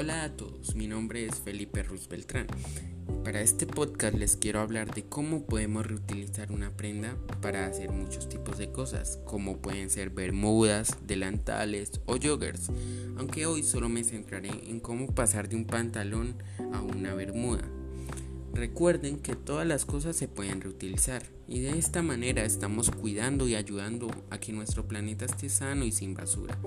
[0.00, 2.46] Hola a todos, mi nombre es Felipe Ruz Beltrán.
[3.22, 8.26] Para este podcast les quiero hablar de cómo podemos reutilizar una prenda para hacer muchos
[8.26, 12.70] tipos de cosas, como pueden ser bermudas, delantales o joggers,
[13.18, 17.68] aunque hoy solo me centraré en cómo pasar de un pantalón a una bermuda.
[18.52, 23.54] Recuerden que todas las cosas se pueden reutilizar y de esta manera estamos cuidando y
[23.54, 26.58] ayudando a que nuestro planeta esté sano y sin basura,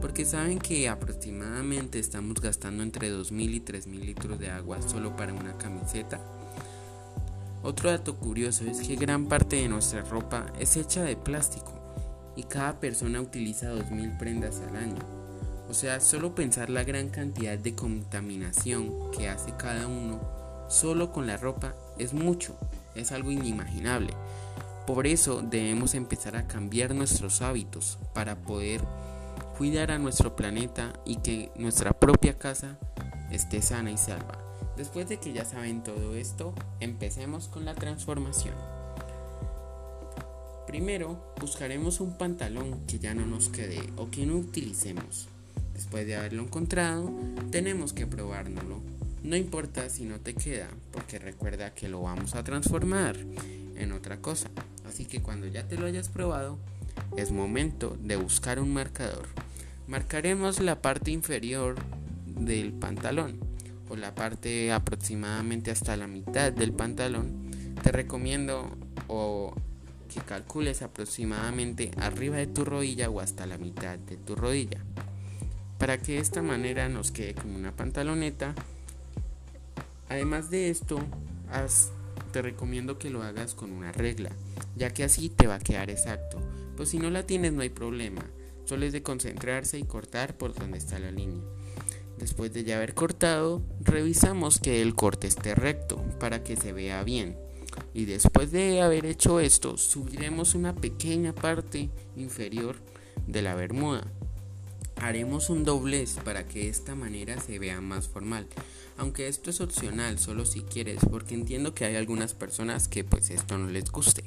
[0.00, 5.32] porque saben que aproximadamente estamos gastando entre 2.000 y 3.000 litros de agua solo para
[5.32, 6.20] una camiseta.
[7.62, 11.72] Otro dato curioso es que gran parte de nuestra ropa es hecha de plástico
[12.34, 15.18] y cada persona utiliza 2.000 prendas al año.
[15.68, 20.37] O sea, solo pensar la gran cantidad de contaminación que hace cada uno
[20.68, 22.56] solo con la ropa es mucho,
[22.94, 24.12] es algo inimaginable.
[24.86, 28.80] Por eso debemos empezar a cambiar nuestros hábitos para poder
[29.56, 32.78] cuidar a nuestro planeta y que nuestra propia casa
[33.30, 34.38] esté sana y salva.
[34.76, 38.54] Después de que ya saben todo esto, empecemos con la transformación.
[40.66, 45.28] Primero, buscaremos un pantalón que ya no nos quede o que no utilicemos.
[45.74, 47.10] Después de haberlo encontrado,
[47.50, 48.80] tenemos que probárnoslo
[49.22, 53.16] no importa si no te queda, porque recuerda que lo vamos a transformar
[53.76, 54.48] en otra cosa.
[54.88, 56.58] Así que cuando ya te lo hayas probado,
[57.16, 59.26] es momento de buscar un marcador.
[59.86, 61.76] Marcaremos la parte inferior
[62.26, 63.40] del pantalón
[63.88, 67.50] o la parte aproximadamente hasta la mitad del pantalón.
[67.82, 68.70] Te recomiendo
[69.06, 69.54] o
[70.12, 74.78] que calcules aproximadamente arriba de tu rodilla o hasta la mitad de tu rodilla.
[75.78, 78.54] Para que de esta manera nos quede como una pantaloneta
[80.08, 81.00] Además de esto,
[82.32, 84.30] te recomiendo que lo hagas con una regla,
[84.76, 86.38] ya que así te va a quedar exacto.
[86.76, 88.24] Pues si no la tienes no hay problema,
[88.64, 91.42] solo es de concentrarse y cortar por donde está la línea.
[92.18, 97.04] Después de ya haber cortado, revisamos que el corte esté recto para que se vea
[97.04, 97.36] bien.
[97.94, 102.76] Y después de haber hecho esto, subiremos una pequeña parte inferior
[103.26, 104.04] de la bermuda
[105.00, 108.46] Haremos un doblez para que de esta manera se vea más formal.
[108.96, 113.30] Aunque esto es opcional, solo si quieres, porque entiendo que hay algunas personas que pues
[113.30, 114.24] esto no les guste.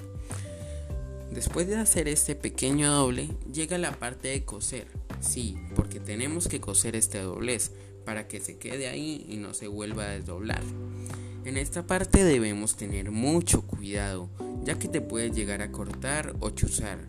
[1.31, 4.87] Después de hacer este pequeño doble, llega la parte de coser.
[5.19, 7.71] Sí, porque tenemos que coser este doblez
[8.05, 10.61] para que se quede ahí y no se vuelva a desdoblar.
[11.43, 14.29] En esta parte debemos tener mucho cuidado,
[14.63, 16.99] ya que te puede llegar a cortar o chuzar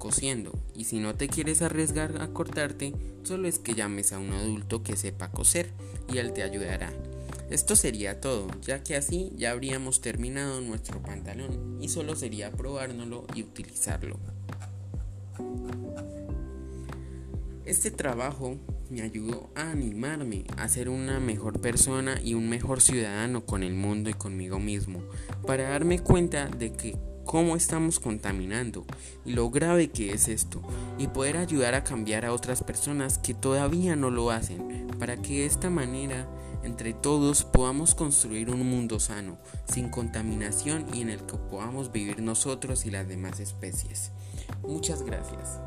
[0.00, 4.32] cosiendo y si no te quieres arriesgar a cortarte, solo es que llames a un
[4.32, 5.70] adulto que sepa coser
[6.12, 6.92] y él te ayudará.
[7.50, 13.26] Esto sería todo, ya que así ya habríamos terminado nuestro pantalón y solo sería probárnoslo
[13.34, 14.18] y utilizarlo.
[17.64, 18.56] Este trabajo
[18.88, 23.74] me ayudó a animarme a ser una mejor persona y un mejor ciudadano con el
[23.74, 25.02] mundo y conmigo mismo,
[25.46, 28.86] para darme cuenta de que cómo estamos contaminando
[29.24, 30.62] y lo grave que es esto
[30.98, 35.40] y poder ayudar a cambiar a otras personas que todavía no lo hacen para que
[35.40, 36.28] de esta manera
[36.62, 42.20] entre todos podamos construir un mundo sano, sin contaminación y en el que podamos vivir
[42.20, 44.12] nosotros y las demás especies.
[44.62, 45.58] Muchas gracias.